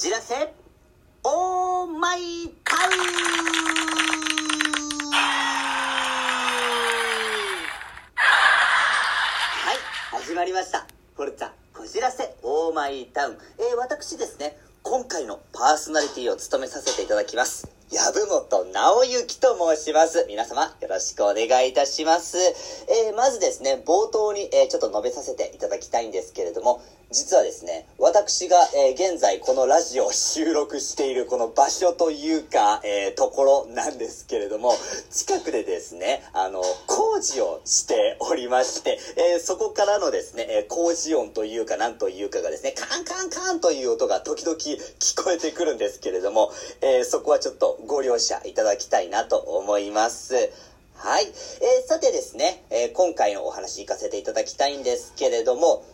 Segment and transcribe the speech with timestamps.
[0.00, 0.54] じらせ。
[1.24, 2.82] オーマイタウン
[9.52, 9.76] はい
[10.24, 10.86] 始まりました。
[11.14, 12.34] フォルツァこじらせ。
[12.42, 13.34] オーマイタウン。
[13.58, 14.56] えー、私ですね。
[14.82, 17.70] 今回のパーソナリティを務めさせていただきます。
[17.90, 20.24] 籔本直之と申します。
[20.28, 22.38] 皆様、よろしくお願いいたします。
[22.38, 26.80] えー、まずですね、冒頭に、えー、ちょっと述べさせていただきたいんですけれども、
[27.10, 34.72] 実はですね、私が、えー、現在このラジオを収録しているこの場所というか、えー、ところなんですけれども、
[35.10, 39.00] 近くでですね、あの、工事をしておりまして、
[39.34, 50.34] えー、そこからのですね、え工事音というかなんというかがですね、カンカンカンという音が時々聞こえてくるんですけれども、えそこはちょっとご了承いただきたいなと思います。
[50.94, 51.24] はい。
[51.24, 55.84] えー、さてですね、えー、今回のお話行かせていただきたいんですけれども、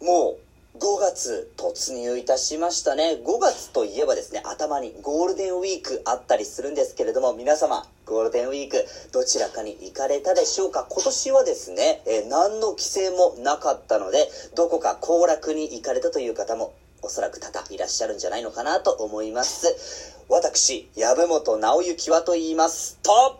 [0.00, 0.36] も
[0.74, 3.18] う5月突入いたしましたね。
[3.24, 10.86] 5月といえばですね、頭にゴールデンウィークあったりするんですけれども、皆様、ゴールデンウィークどちらかに行かれたでしょうか？
[10.88, 20.15] 今年はですね、えー、何の規制もなかったので、どこか行楽に行かれたという方もおそらく多々いらっしゃるんじゃないのかなと思います。
[20.28, 23.38] 私、籔本直之はと言いますと、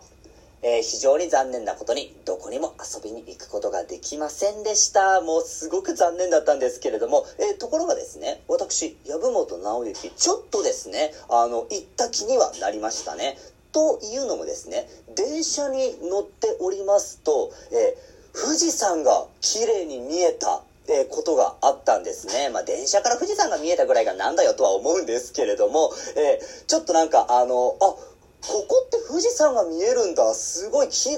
[0.61, 5.19] えー、非常に残念なことにどこにも遊びに行くことができませんでした。
[5.19, 13.37] もうすごく残念だったんですけれども、えー、ところがですね、私、籔本直之、ちょっとですね、あの、行った気にはなりましたね。
[13.73, 22.49] というのもですね、電車に乗っておりますと、えー、富士山が綺麗に見えたえー、ことがあったんですね。
[22.49, 27.95] まあ、電車から富士山が見えたぐらいがなんだよとは思うんですけれども、えー、ちょっとなんかあの、あ、
[28.41, 30.33] ここって富士山が見えるんだ。
[30.33, 31.11] すごい綺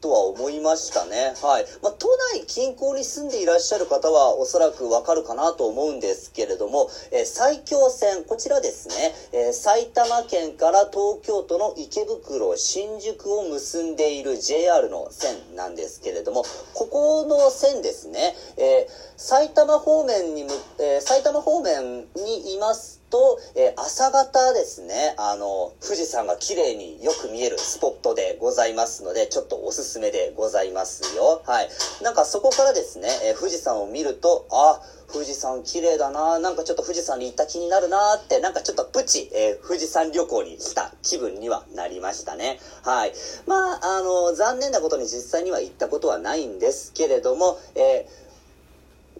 [0.00, 1.34] とは思いましたね。
[1.42, 1.66] はい。
[1.82, 8.94] まあ、都内近郊に住んでいらっしゃる方はおそらくわかるかなと思うんですけれども、えー、埼京線、こちらですね、
[9.32, 16.44] えー、埼玉県から東京都の池袋、新宿を結んでいる JR の線なんですけれども、
[16.74, 31.42] ここの線ですね、えー、埼玉方面にむ、え埼玉方面にいますと、えー、朝方ですね、あの、富士山が綺麗によく見えるスポットでございますので、ちょっとおすすめでございますよ。
[31.46, 31.68] はい。
[32.02, 34.80] なんかそこからですね、えー、富士山を見ると、あ、
[35.12, 42.58] 富士山綺麗だななんかちょっと富士山に行った気になるなって、なんかちょっとプチ、えー、富士山旅行にした気分にはなりましたね。
[42.82, 43.12] はい。
[43.46, 48.06] まあ、あの、残念なことに実際には行ったことはないんですけれども、え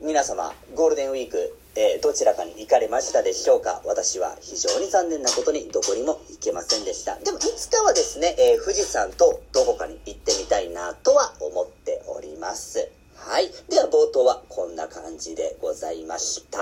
[0.07, 3.83] 皆様、ゴールデンウィーク、えー、どちらかに行かれましたでしょうか？
[3.85, 7.19] 私は非常に残念なことにどこにも行けませんでした。
[7.19, 12.89] でもいつかはですね、えー、富士山とどこかに行ってみたいなとは思っております。
[13.17, 13.51] はい。
[13.69, 16.61] では冒頭はこんな感じでございました。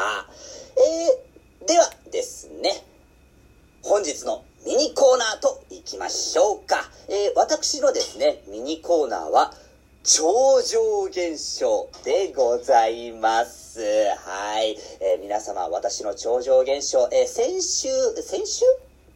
[1.60, 2.82] えー、ではですね、
[3.82, 6.76] 本日のミニコーナーと行きましょうか。
[7.10, 9.52] え、私のですね、ミニコーナーは、
[10.06, 13.80] 超常現象でございます。
[13.80, 14.76] はい。
[15.00, 17.88] えー、皆様、私の超常現象、えー、先週、
[18.22, 18.66] 先週？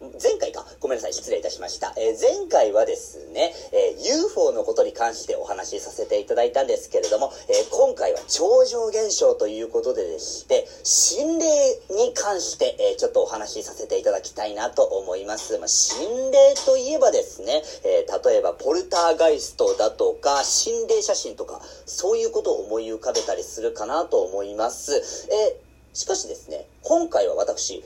[0.00, 0.64] 前回か。
[0.78, 1.12] ごめんなさい。
[1.12, 1.92] 失礼いたしました。
[1.96, 11.46] えー、前回はですね、えー、UFO のことに関してお話しさせていただいたんですけれども、えー、今回は超常現象ということででして、心霊
[11.90, 15.58] に関して、えちょっとお話しさせていただきたいなと思います。
[15.58, 25.26] まあ、心霊といえばですね、え例えばポルターガイストだとか、心霊写真とか、そういうことを思い浮かべたりするかなと思います。
[25.32, 25.60] え
[25.92, 27.82] しかしですね、今回は私、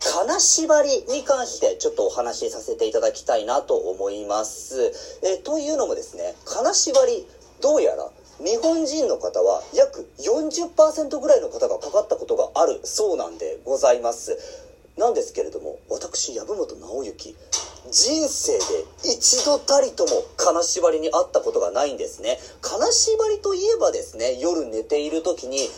[0.00, 4.92] 金縛りに関してちょっとお話しさせていただきたいなと思います。
[5.22, 7.26] えというのもですね、金縛り、
[7.60, 14.38] どうやら日本人の方は約40%ぐらいの方がかかったことがあるそうなんでございます。
[14.96, 17.36] なんですけれども、私、籔本直之、
[17.90, 18.58] 人生で
[19.04, 22.38] 一度たりとも金縛りにあったことがないんですね。
[22.60, 25.68] 金縛りといえばですね、夜寝ている時に、ん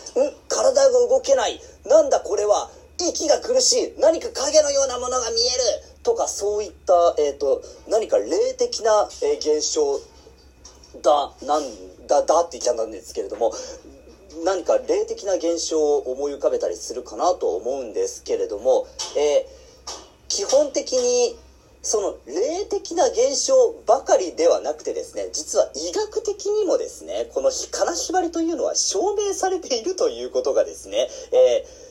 [0.49, 1.61] 体が動けない。
[1.87, 2.71] なんだこれは。
[2.99, 5.51] 息が苦しい何か影のようなものが見え
[5.87, 10.01] るとかそういった、えーと、何か霊的な、えー、現象
[11.03, 11.63] だなん
[12.07, 13.53] だだって言っちゃったんですけれども
[14.45, 18.87] 何か霊的な現象を思い浮かべたりするかなと思うんですけれども、
[19.17, 21.37] えー、基本的に
[21.83, 23.55] その霊的な現象
[23.87, 31.82] ばかりではなくてですね、実は医学的にもですね、この金縛りというのは証明されているということがですね、えー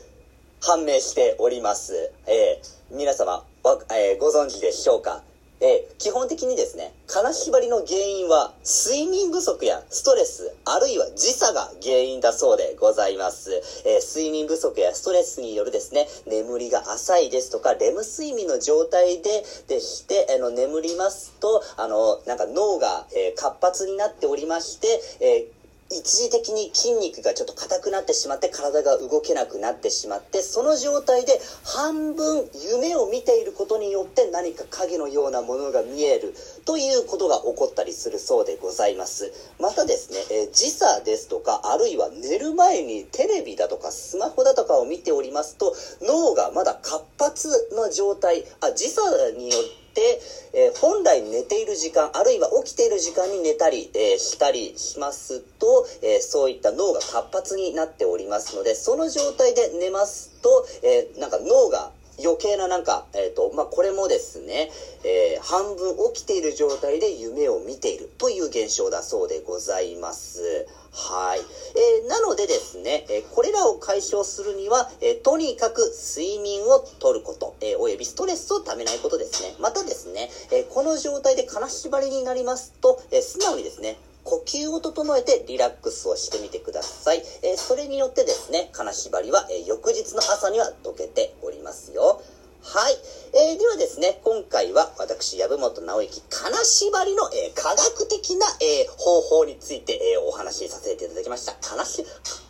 [0.61, 2.11] 判明しております。
[2.27, 3.43] えー、皆様、
[3.91, 5.23] えー、ご存知でしょうか？
[5.59, 13.51] えー基本的にですね、金縛りの原因は睡眠不足やストレス、あるいは時差が原因だそうでございます。
[13.85, 24.87] えー睡眠不足やストレスによるですね、眠りが浅いですとか、レム睡眠の状態で、でして、あの、眠りますと、あの、なんか脳が、えー活発になっておりまして、
[25.19, 25.60] えー
[25.91, 36.33] 一時的に筋肉がちょっと硬くなってしまって体が動けなくなってしまってその状態で半分夢を見ていることによって何か影のようなものが見える
[36.65, 39.31] ということが起こったりするそうでございます。
[39.59, 49.01] またですね、えー時差ですとかあるいは寝る前にテレビだとかスマホだとかを見ておりますと脳がまだ活発な状態あ時差
[49.37, 61.91] によって、えー本来寝ている時間、あるいは起きている時間に寝たり、えーしたりしますと、えーそういった脳が活発になっておりますので、その状態で寝ますと、えーなんか脳が
[62.23, 64.69] 余計ななんか、えっ、と、まあ、これもですね、
[65.03, 70.67] えー半分起きている状態で夢を見ているという現象だそうでございます。
[70.93, 71.39] はい。
[71.39, 79.55] えーなのでですね、えーこれらを解消するには、えーとにかく睡眠をとること、えーおよびストレスをためないことですね。
[79.59, 87.23] またですね、えこの状態で金縛りになりますと、え素直にですね、呼吸を整えてリラックスをしてみてください。
[87.41, 92.21] えそれによってですね、金縛りは、え翌日の朝には解けておりますよ。
[92.63, 92.93] はい。
[93.33, 101.53] えーではですね、今回は私、籔本直之、金縛りの、えー科学的な、えー方法について、えーお話しさせていただきました。
[101.59, 102.05] 金し、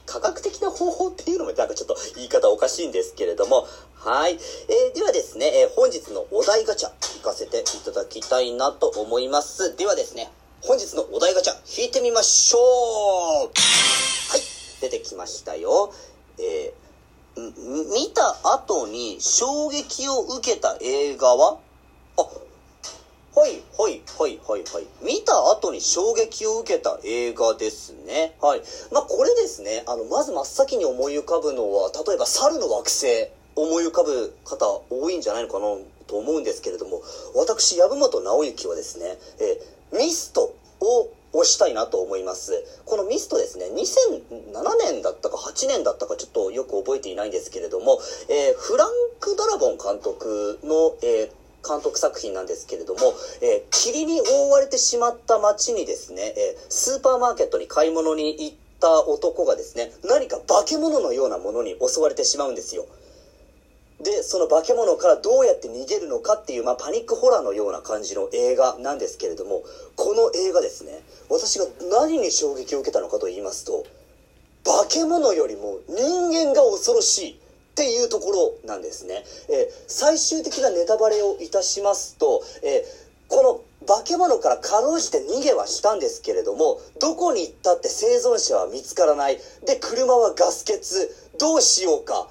[0.06, 3.66] 科学的な方法っていうのもなんかちょっと言い方おかしいんですけれども、
[3.96, 4.34] はい。
[4.34, 9.78] えーではですね、えー本日のお題ガチャ、行かせていただきたいなと思います。
[9.78, 10.30] ではですね、
[10.62, 12.62] 本日のお題ガチャ、引いてみましょう
[13.48, 13.52] はい、
[14.82, 15.94] 出てきましたよ。
[16.38, 16.81] えー
[17.36, 21.60] 見た後に衝撃を受けた映画は？
[22.18, 24.88] あ、はい、はい、はい、はい、はい。
[25.02, 28.36] 見た後に衝撃を受けた映画ですね。
[28.42, 28.62] はい。
[28.92, 35.78] まあ、これですね、あの、まず真っ先に思い浮かぶのは、例えば猿の惑星、思い浮かぶ方多いんじゃないのかな
[36.08, 37.02] と思うんですけれども、
[37.34, 39.62] 私、籔本直之はですね、え
[39.94, 42.64] ミストを押したいなと思います。
[42.86, 48.00] このミストですね、2007年だったか8年だったかちょっとよく覚えていないんですけれども、
[48.30, 48.90] えーフラン
[49.20, 62.86] ク・ダラボン監督の、えー監督作品なんですけれども、えー霧に覆われてしまった街にですね、えースーパーマーケットに買い物に行った男がですね、何か化け物のようなものに襲われてしまうんですよ。
[64.04, 69.64] で、その化け物からどうやって逃げるのかっていう、まあ、パニックホラーのような感じの映画なんですけれども、
[69.96, 73.86] この映画ですね、私が何に衝撃を受けたのかと言いますと、
[74.64, 77.36] 化け物よりも人間が恐ろしいっ
[77.76, 78.32] ていうとこ
[78.64, 79.24] ろなんですね。
[79.50, 89.38] えー最終的なネタバレをいたしますと、えーこの化け物からかろうじて逃げはしたんですけれども、どこに行ったって生存者は見つからない。
[89.66, 90.82] で、車はガス欠。
[91.40, 92.28] どうしようか。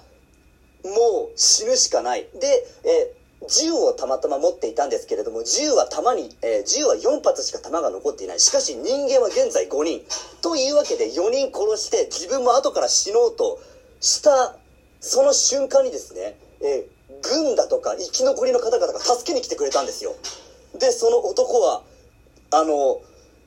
[0.85, 2.27] もう死ぬしかない。
[2.35, 8.41] で、えー銃をたまたま持っていたんですけれども、銃は弾に、えー銃は4発しか弾が残っていない。
[8.41, 10.03] しかし人間は現在5人。
[10.43, 13.59] というわけで4人殺して自分も後から死のうと
[14.00, 14.56] した、
[15.00, 20.15] その瞬間にですね、えー軍だとか生き残りの方々が助けに来てくれたんですよ。
[20.79, 21.82] で、その男は、
[22.50, 23.00] あの、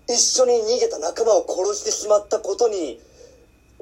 [0.08, 3.00] 一緒に逃げた仲間を殺してしまったことに、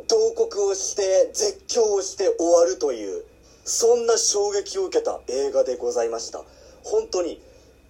[0.08, 3.24] 同国をして絶叫をして終わるという
[3.64, 6.44] そんな衝撃を受けた映画でございました。
[6.84, 7.42] 本当に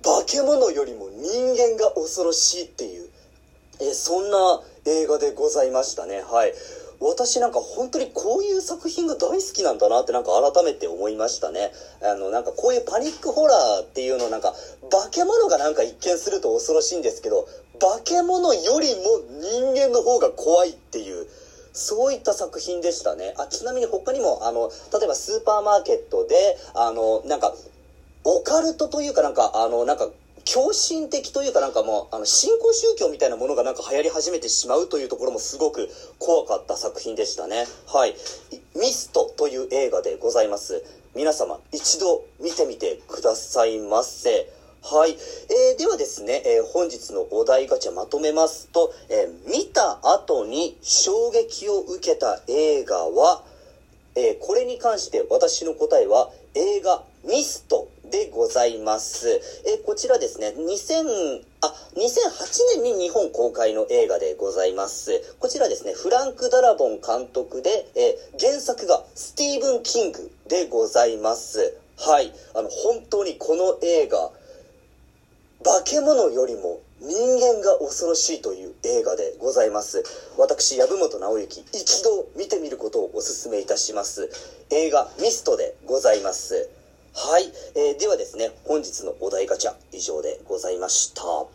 [0.04, 3.10] 化け物よりも人間が恐ろしいっていう
[3.82, 6.22] えそんな映画でございましたね。
[6.22, 6.54] はい。
[7.00, 11.72] 私なんか本当にこういう作品が大好きなんだなってなんか改めて思いましたね。
[12.04, 14.54] あのなんかこういうパニックホラーっていうのなんか
[14.92, 17.48] 化け物がなんか一見すると恐ろしいんですけど
[17.80, 19.02] 化け物よりも
[19.42, 21.21] 人間の方が怖いっていう
[21.74, 23.34] そういった作品でしたね。
[23.38, 26.36] あ、ちなみに他にも、あの、例えばスーパーマーケットで、
[26.74, 27.54] あの、なんか、
[28.24, 30.10] オカルトというかなんか、あの、なんか、
[30.44, 37.66] 狂信的というかなんかもう、あの、新興宗教みたいなものがなんか流行り始めてしまうというところもすごく怖かった作品でしたね。
[37.88, 38.16] はい。
[38.76, 40.84] ミストという映画でございます。
[41.16, 44.50] 皆様、一度見てみてくださいませ。
[44.84, 45.12] はい。
[45.12, 53.44] えーではですね、えー本日のお題ガチャまとめますと、えー見た後に衝撃を受けた映画は、
[54.16, 59.30] えーこれに関して私の答えは映画ミストでございます。
[59.30, 65.36] えーこちらですね、2000、あ、2008年に日本公開の映画でございます。
[65.40, 71.78] こちらですね、フランク・ダラボン監督で、えー原作がスティーブン・キングでございます。
[72.00, 72.34] はい。
[72.56, 74.32] あの、本当にこの映画、
[75.64, 80.04] 化け物よりも人間が恐ろしいという映画でございます。
[80.38, 84.30] 私、籔本直之、一度見てみることをお勧めいたします。
[84.70, 86.70] 映画、ミストでございます。
[87.14, 87.52] はい。
[87.76, 91.24] えー、ではですね、本日のお題ガチャ、以上でございました。
[91.24, 91.48] は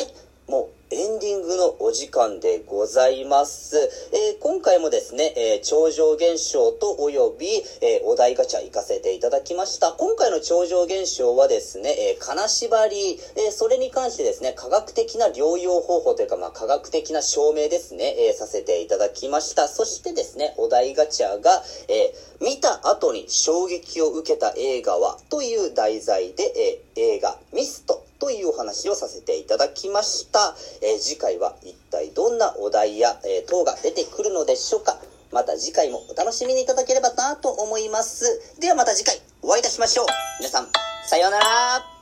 [0.00, 0.06] い。
[0.46, 3.76] もう、エンディングのお時間でございます。
[4.12, 7.46] えー、今回もですね、えー、超常現象とおよび、
[7.80, 9.92] えー、お題ガチャ行かせていただきました。
[9.92, 19.68] 今回の超常現象はですね、え金縛り、えそれに関してですね、科学的な療養方法というか、まあ、科学的な証明ですね、えさせていただきました。
[19.68, 22.12] そしてですね、お題ガチャが、え
[22.42, 30.54] 見た後に衝撃を受けた映画はという題材で、え映画ミストというお話をさせていただきましたきました。
[30.82, 34.98] えー、次回は一体どんなお題や、えー、等が出てくるのでしょうか。
[35.32, 38.56] また次回もお楽しみにいただければなと思います。
[38.60, 40.06] ではまた次回お会いいたしましょう。
[40.38, 40.68] 皆さん、
[41.06, 41.93] さようなら